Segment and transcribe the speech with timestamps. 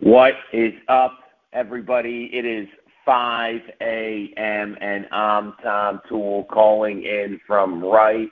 [0.00, 1.18] What is up,
[1.52, 2.30] everybody?
[2.32, 2.66] It is
[3.04, 4.76] 5 a.m.
[4.80, 8.30] and I'm Tom Toole calling in from right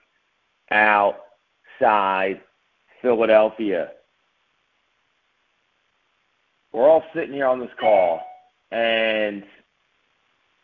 [0.70, 2.40] outside
[3.02, 3.90] Philadelphia.
[6.72, 8.22] We're all sitting here on this call,
[8.72, 9.44] and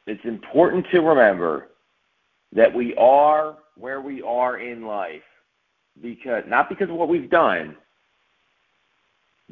[0.07, 1.69] it's important to remember
[2.53, 5.21] that we are where we are in life
[6.01, 7.77] because not because of what we've done,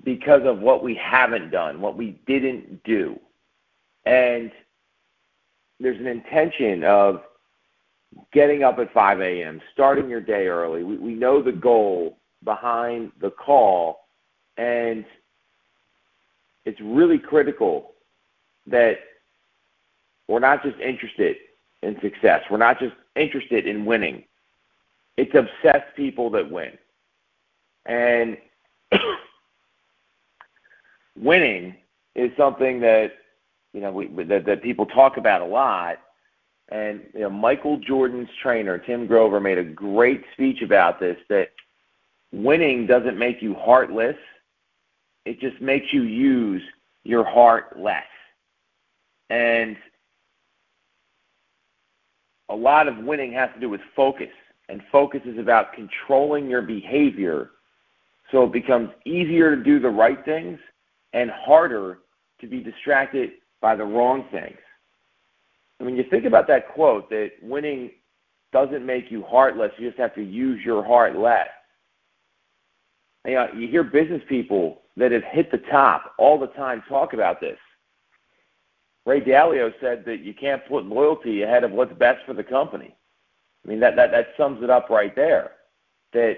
[0.05, 3.19] because of what we haven't done, what we didn't do.
[4.05, 4.50] And
[5.79, 7.23] there's an intention of
[8.33, 10.83] getting up at 5 a.m., starting your day early.
[10.83, 14.00] We, we know the goal behind the call,
[14.57, 15.05] and
[16.64, 17.93] it's really critical
[18.67, 18.99] that
[20.29, 21.36] we're not just interested
[21.83, 22.43] in success.
[22.50, 24.25] We're not just interested in winning.
[25.17, 26.72] It's obsessed people that win.
[27.86, 28.36] And
[31.18, 31.75] winning
[32.14, 33.12] is something that
[33.72, 35.98] you know we, that, that people talk about a lot.
[36.70, 41.16] And you know, Michael Jordan's trainer Tim Grover made a great speech about this.
[41.28, 41.50] That
[42.32, 44.16] winning doesn't make you heartless;
[45.24, 46.62] it just makes you use
[47.04, 48.04] your heart less.
[49.30, 49.76] And
[52.48, 54.32] a lot of winning has to do with focus,
[54.69, 57.50] and focus is about controlling your behavior
[58.30, 60.58] so it becomes easier to do the right things
[61.12, 61.98] and harder
[62.41, 64.58] to be distracted by the wrong things.
[65.80, 67.91] I mean, you think about that quote that winning
[68.52, 71.48] doesn't make you heartless, you just have to use your heart less.
[73.27, 77.14] You, know, you hear business people that have hit the top all the time talk
[77.14, 77.58] about this.
[79.06, 82.94] Ray Dalio said that you can't put loyalty ahead of what's best for the company.
[83.64, 85.52] I mean, that, that, that sums it up right there.
[86.12, 86.34] That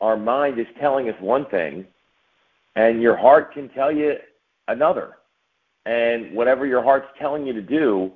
[0.00, 1.86] our mind is telling us one thing,
[2.76, 4.16] and your heart can tell you
[4.68, 5.16] another.
[5.86, 8.12] And whatever your heart's telling you to do,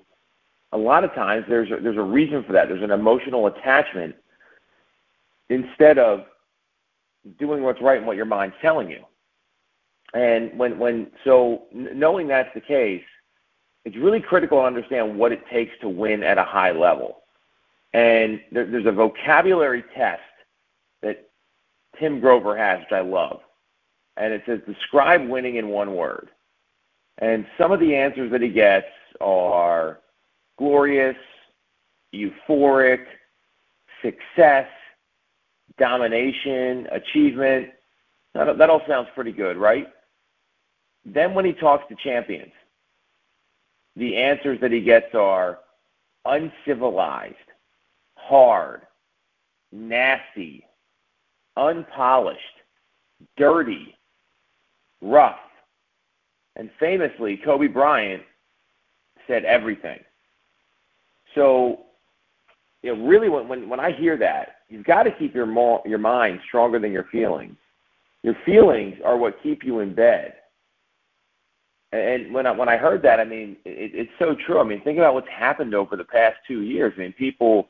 [0.73, 2.69] a lot of times there's a, there's a reason for that.
[2.69, 4.15] There's an emotional attachment
[5.51, 6.25] instead of
[7.39, 9.05] doing what's right and what your mind's telling you.
[10.15, 13.05] And when when so knowing that's the case,
[13.85, 17.19] it's really critical to understand what it takes to win at a high level.
[17.93, 20.23] And there, there's a vocabulary test
[21.03, 21.29] that
[21.99, 23.41] Tim Grover has, which I love
[24.19, 26.29] and it says describe winning in one word.
[27.19, 28.87] And some of the answers that he gets
[29.21, 30.01] are
[30.59, 31.17] glorious,
[32.15, 33.05] euphoric,
[34.03, 34.67] success,
[35.79, 37.71] domination, achievement.
[38.35, 39.89] That, that all sounds pretty good, right?
[41.05, 42.53] Then when he talks to champions,
[43.97, 45.59] the answers that he gets are
[46.25, 47.35] uncivilized,
[48.17, 48.83] hard,
[49.73, 50.65] nasty,
[51.57, 52.41] unpolished,
[53.37, 53.98] dirty,
[55.01, 55.39] rough.
[56.57, 58.23] And famously, Kobe Bryant
[59.27, 60.01] said everything.
[61.35, 61.81] So,
[62.83, 65.83] you know, really, when when, when I hear that, you've got to keep your mo-
[65.85, 67.57] your mind stronger than your feelings.
[68.23, 70.35] Your feelings are what keep you in bed.
[71.93, 74.61] And when I, when I heard that, I mean, it, it's so true.
[74.61, 76.93] I mean, think about what's happened over the past two years.
[76.97, 77.69] I mean, people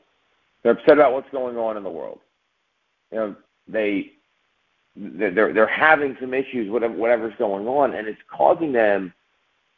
[0.63, 2.19] they're upset about what's going on in the world.
[3.11, 3.35] You know,
[3.67, 4.13] they
[4.95, 9.13] they're they're having some issues, whatever whatever's going on, and it's causing them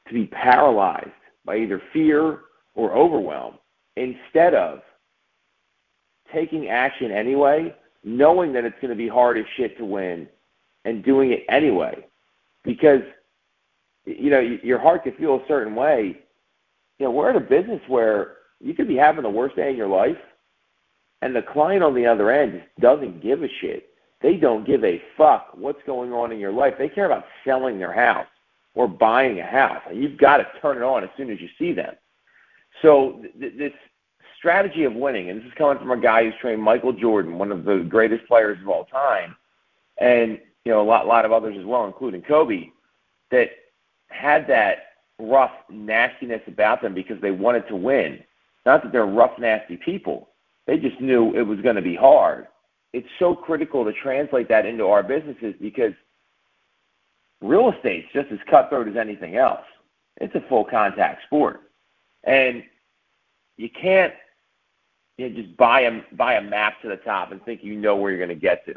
[0.07, 1.09] to be paralyzed
[1.45, 2.39] by either fear
[2.75, 3.55] or overwhelm.
[3.97, 4.79] Instead of
[6.33, 10.27] taking action anyway, knowing that it's going to be hard as shit to win,
[10.85, 12.05] and doing it anyway,
[12.63, 13.01] because
[14.05, 16.19] you know your heart can feel a certain way.
[16.97, 19.75] You know, we're in a business where you could be having the worst day in
[19.75, 20.17] your life,
[21.21, 23.90] and the client on the other end just doesn't give a shit
[24.21, 26.75] they don't give a fuck what's going on in your life.
[26.77, 28.27] They care about selling their house
[28.75, 29.81] or buying a house.
[29.91, 31.95] You've got to turn it on as soon as you see them.
[32.81, 33.73] So th- this
[34.37, 37.51] strategy of winning, and this is coming from a guy who's trained Michael Jordan, one
[37.51, 39.35] of the greatest players of all time,
[39.99, 42.69] and you know a lot, lot of others as well, including Kobe,
[43.31, 43.49] that
[44.09, 44.77] had that
[45.19, 48.19] rough nastiness about them because they wanted to win.
[48.65, 50.29] Not that they're rough, nasty people.
[50.67, 52.47] They just knew it was going to be hard
[52.93, 55.93] it's so critical to translate that into our businesses because
[57.41, 59.63] real estate's just as cutthroat as anything else.
[60.17, 61.61] It's a full contact sport.
[62.25, 62.63] And
[63.57, 64.13] you can't
[65.17, 67.95] you know, just buy a buy a map to the top and think you know
[67.95, 68.75] where you're going to get to.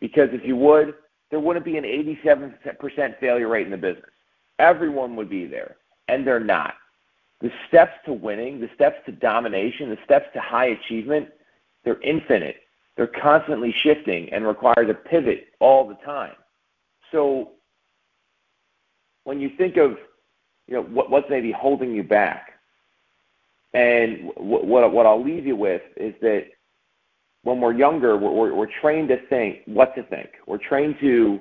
[0.00, 0.94] Because if you would,
[1.30, 4.10] there wouldn't be an 87% failure rate in the business.
[4.58, 5.76] Everyone would be there,
[6.08, 6.74] and they're not.
[7.40, 11.28] The steps to winning, the steps to domination, the steps to high achievement,
[11.84, 12.56] they're infinite
[12.98, 16.34] they're constantly shifting and require to pivot all the time.
[17.12, 17.52] So
[19.22, 19.96] when you think of
[20.66, 22.54] you know what, what's maybe holding you back,
[23.72, 26.46] and what, what what I'll leave you with is that
[27.44, 30.30] when we're younger, we're, we're, we're trained to think what to think.
[30.46, 31.38] We're trained to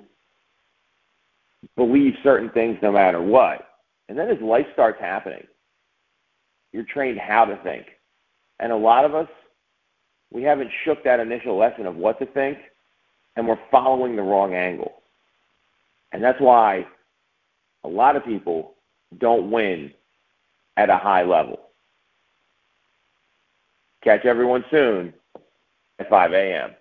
[1.76, 3.68] believe certain things no matter what.
[4.10, 5.46] And then as life starts happening,
[6.72, 7.88] you're trained how to think.
[8.60, 9.28] And a lot of us,
[10.32, 12.58] we haven't shook that initial lesson of what to think,
[13.36, 15.02] and we're following the wrong angle.
[16.12, 16.86] And that's why
[17.84, 18.74] a lot of people
[19.18, 19.92] don't win
[20.76, 21.60] at a high level.
[24.04, 25.14] Catch everyone soon
[26.00, 26.72] at 5 a.m.